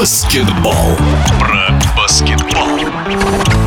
баскетбол. 0.00 0.96
Про 1.38 1.78
баскетбол 1.94 3.59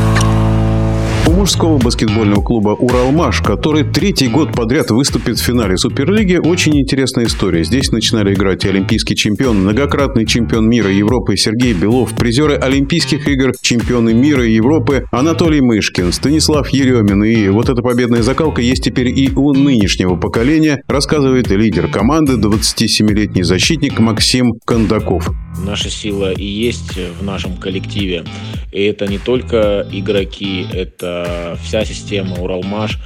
мужского 1.44 1.76
баскетбольного 1.76 2.40
клуба 2.40 2.70
«Уралмаш», 2.70 3.42
который 3.42 3.84
третий 3.84 4.28
год 4.28 4.54
подряд 4.54 4.90
выступит 4.90 5.38
в 5.38 5.42
финале 5.42 5.76
Суперлиги, 5.76 6.36
очень 6.36 6.74
интересная 6.80 7.26
история. 7.26 7.64
Здесь 7.64 7.92
начинали 7.92 8.32
играть 8.32 8.64
олимпийский 8.64 9.14
чемпион, 9.14 9.58
многократный 9.58 10.24
чемпион 10.24 10.70
мира 10.70 10.90
и 10.90 10.96
Европы 10.96 11.36
Сергей 11.36 11.74
Белов, 11.74 12.16
призеры 12.16 12.54
Олимпийских 12.54 13.28
игр, 13.28 13.52
чемпионы 13.60 14.14
мира 14.14 14.42
и 14.42 14.54
Европы 14.54 15.04
Анатолий 15.12 15.60
Мышкин, 15.60 16.14
Станислав 16.14 16.70
Еремин. 16.70 17.22
И 17.24 17.48
вот 17.48 17.68
эта 17.68 17.82
победная 17.82 18.22
закалка 18.22 18.62
есть 18.62 18.82
теперь 18.82 19.08
и 19.08 19.30
у 19.36 19.52
нынешнего 19.52 20.16
поколения, 20.16 20.82
рассказывает 20.88 21.50
лидер 21.50 21.90
команды, 21.90 22.36
27-летний 22.36 23.42
защитник 23.42 23.98
Максим 23.98 24.54
Кондаков. 24.64 25.28
Наша 25.62 25.90
сила 25.90 26.32
и 26.32 26.46
есть 26.46 26.98
в 27.20 27.22
нашем 27.22 27.58
коллективе. 27.58 28.24
И 28.74 28.82
это 28.82 29.06
не 29.06 29.18
только 29.18 29.86
игроки, 29.92 30.66
это 30.72 31.56
вся 31.62 31.84
система 31.84 32.40
Уралмаш, 32.40 32.98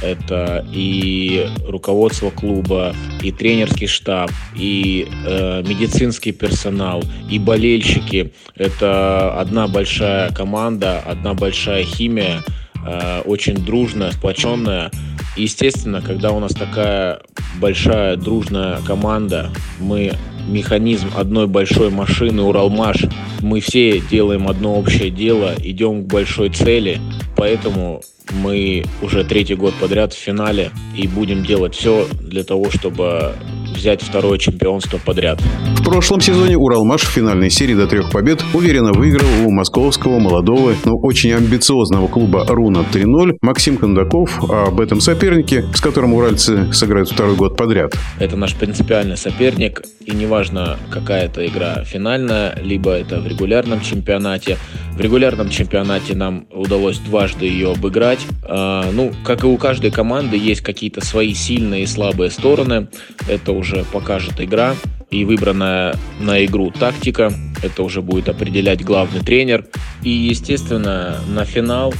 это 0.00 0.66
и 0.72 1.48
руководство 1.64 2.30
клуба, 2.30 2.92
и 3.22 3.30
тренерский 3.30 3.86
штаб, 3.86 4.32
и 4.56 5.06
э, 5.24 5.62
медицинский 5.64 6.32
персонал, 6.32 7.04
и 7.30 7.38
болельщики. 7.38 8.32
Это 8.56 9.38
одна 9.38 9.68
большая 9.68 10.32
команда, 10.32 10.98
одна 11.00 11.34
большая 11.34 11.84
химия, 11.84 12.42
э, 12.84 13.20
очень 13.24 13.54
дружная, 13.54 14.10
сплоченная. 14.10 14.90
естественно, 15.36 16.02
когда 16.02 16.32
у 16.32 16.40
нас 16.40 16.52
такая 16.52 17.22
большая 17.60 18.16
дружная 18.16 18.78
команда, 18.86 19.50
мы 19.78 20.12
механизм 20.48 21.08
одной 21.16 21.46
большой 21.46 21.90
машины 21.90 22.42
Уралмаш. 22.42 23.04
Мы 23.40 23.60
все 23.60 24.00
делаем 24.00 24.48
одно 24.48 24.74
общее 24.74 25.10
дело, 25.10 25.54
идем 25.62 26.04
к 26.04 26.06
большой 26.06 26.50
цели, 26.50 27.00
поэтому 27.36 28.02
мы 28.32 28.84
уже 29.02 29.24
третий 29.24 29.54
год 29.54 29.74
подряд 29.80 30.12
в 30.12 30.18
финале 30.18 30.70
и 30.96 31.06
будем 31.06 31.44
делать 31.44 31.74
все 31.74 32.06
для 32.20 32.44
того, 32.44 32.70
чтобы 32.70 33.34
взять 33.72 34.02
второе 34.02 34.38
чемпионство 34.38 34.98
подряд. 34.98 35.40
В 35.78 35.84
прошлом 35.84 36.20
сезоне 36.20 36.56
Уралмаш 36.56 37.02
в 37.02 37.10
финальной 37.10 37.50
серии 37.50 37.74
до 37.74 37.86
трех 37.86 38.10
побед 38.10 38.44
уверенно 38.54 38.92
выиграл 38.92 39.28
у 39.44 39.50
московского 39.50 40.18
молодого, 40.18 40.74
но 40.84 40.96
очень 40.96 41.32
амбициозного 41.32 42.06
клуба 42.08 42.46
«Руна» 42.48 42.84
3-0 42.92 43.38
Максим 43.40 43.76
Кондаков 43.76 44.40
а 44.50 44.68
об 44.68 44.80
этом 44.80 45.00
сопернике, 45.00 45.64
с 45.74 45.80
которым 45.80 46.14
уральцы 46.14 46.72
сыграют 46.72 47.10
второй 47.10 47.34
год 47.34 47.56
подряд. 47.56 47.94
Это 48.18 48.36
наш 48.36 48.54
принципиальный 48.54 49.16
соперник, 49.16 49.82
и 50.04 50.12
неважно, 50.12 50.78
какая 50.90 51.26
это 51.26 51.46
игра 51.46 51.84
финальная, 51.84 52.58
либо 52.62 52.92
это 52.92 53.20
в 53.20 53.26
регулярном 53.26 53.80
чемпионате. 53.80 54.58
В 54.92 55.00
регулярном 55.00 55.48
чемпионате 55.48 56.14
нам 56.14 56.46
удалось 56.50 56.98
дважды 56.98 57.46
ее 57.46 57.72
обыграть. 57.72 58.20
А, 58.42 58.90
ну, 58.92 59.12
как 59.24 59.42
и 59.42 59.46
у 59.46 59.56
каждой 59.56 59.90
команды, 59.90 60.36
есть 60.36 60.60
какие-то 60.60 61.04
свои 61.04 61.32
сильные 61.32 61.84
и 61.84 61.86
слабые 61.86 62.30
стороны. 62.30 62.88
Это 63.26 63.52
уже 63.52 63.84
покажет 63.90 64.40
игра 64.40 64.76
и 65.10 65.24
выбранная 65.24 65.96
на 66.20 66.44
игру 66.44 66.70
тактика. 66.70 67.32
Это 67.62 67.82
уже 67.82 68.02
будет 68.02 68.28
определять 68.28 68.84
главный 68.84 69.20
тренер. 69.20 69.66
И, 70.02 70.10
естественно, 70.10 71.18
на 71.26 71.44
финал, 71.46 71.94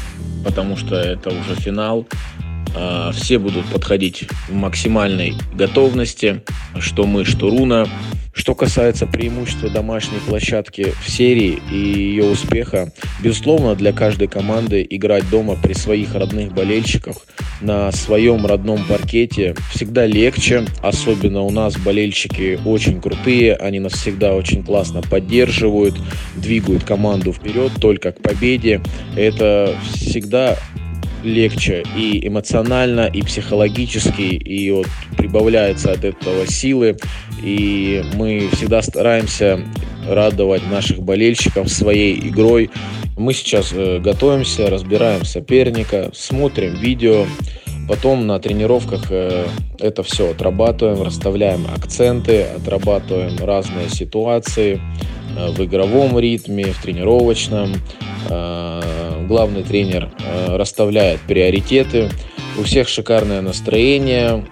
потому 0.45 0.77
что 0.77 0.97
это 0.97 1.31
уже 1.31 1.55
финал, 1.55 2.07
а, 2.75 3.11
все 3.13 3.39
будут 3.39 3.65
подходить 3.67 4.29
в 4.49 4.55
максимальной 4.55 5.35
готовности, 5.55 6.43
что 6.79 7.07
мы, 7.07 7.25
что 7.25 7.51
Руна. 7.51 7.87
Что 8.33 8.55
касается 8.55 9.07
преимущества 9.07 9.69
домашней 9.69 10.19
площадки 10.27 10.95
в 11.05 11.11
серии 11.11 11.61
и 11.71 11.77
ее 11.77 12.25
успеха, 12.25 12.93
безусловно, 13.23 13.75
для 13.75 13.93
каждой 13.93 14.27
команды 14.27 14.87
играть 14.89 15.29
дома 15.31 15.57
при 15.63 15.75
своих 15.75 16.15
родных 16.15 16.53
болельщиках 16.53 17.17
на 17.61 17.93
своем 17.93 18.45
родном 18.47 18.85
паркете 18.87 19.55
всегда 19.73 20.07
легче. 20.07 20.65
Особенно 20.83 21.43
у 21.43 21.51
нас 21.51 21.77
болельщики 21.77 22.59
очень 22.65 23.01
крутые, 23.01 23.55
они 23.55 23.81
нас 23.81 23.93
всегда 23.93 24.35
очень 24.35 24.65
классно 24.65 25.03
поддерживают, 25.03 25.95
двигают 26.35 26.85
команду 26.85 27.33
вперед 27.33 27.73
только 27.81 28.13
к 28.13 28.23
победе. 28.23 28.81
Это 29.17 29.77
всегда 29.95 30.59
легче 31.23 31.83
и 31.97 32.27
эмоционально, 32.27 33.07
и 33.07 33.23
психологически, 33.23 34.23
и 34.23 34.71
вот 34.71 34.87
прибавляется 35.17 35.93
от 35.93 36.05
этого 36.05 36.47
силы. 36.47 36.97
И 37.43 38.05
мы 38.15 38.49
всегда 38.53 38.83
стараемся 38.83 39.61
радовать 40.09 40.69
наших 40.71 41.03
болельщиков 41.03 41.71
своей 41.71 42.19
игрой. 42.29 42.71
Мы 43.17 43.35
сейчас 43.35 43.73
э, 43.73 43.99
готовимся, 43.99 44.69
разбираем 44.69 45.25
соперника, 45.25 46.11
смотрим 46.15 46.75
видео, 46.75 47.27
потом 47.89 48.27
на 48.27 48.39
тренировках 48.39 49.07
э, 49.11 49.47
это 49.79 50.03
все 50.03 50.31
отрабатываем, 50.31 51.03
расставляем 51.03 51.67
акценты, 51.75 52.43
отрабатываем 52.43 53.37
разные 53.45 53.89
ситуации 53.89 54.81
э, 55.37 55.51
в 55.51 55.65
игровом 55.65 56.19
ритме, 56.19 56.65
в 56.67 56.83
тренировочном 56.83 57.75
главный 59.33 59.63
тренер 59.63 60.11
э, 60.19 60.57
расставляет 60.57 61.21
приоритеты. 61.21 62.11
У 62.59 62.65
всех 62.65 62.89
шикарное 62.89 63.41
настроение. 63.41 64.45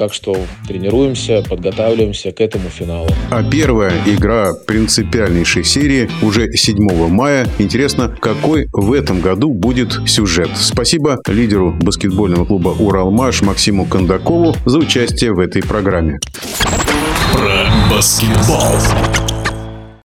Так 0.00 0.14
что 0.14 0.34
тренируемся, 0.66 1.44
подготавливаемся 1.46 2.32
к 2.32 2.40
этому 2.40 2.70
финалу. 2.70 3.10
А 3.30 3.42
первая 3.42 3.92
игра 4.06 4.54
принципиальнейшей 4.66 5.62
серии 5.62 6.08
уже 6.22 6.50
7 6.50 7.08
мая. 7.08 7.46
Интересно, 7.58 8.08
какой 8.08 8.66
в 8.72 8.94
этом 8.94 9.20
году 9.20 9.52
будет 9.52 9.92
сюжет. 10.06 10.48
Спасибо 10.56 11.20
лидеру 11.28 11.76
баскетбольного 11.82 12.46
клуба 12.46 12.70
«Уралмаш» 12.70 13.42
Максиму 13.42 13.84
Кондакову 13.84 14.56
за 14.64 14.78
участие 14.78 15.34
в 15.34 15.38
этой 15.38 15.62
программе. 15.62 16.18
Про 17.34 17.66
баскетбол. 17.94 19.29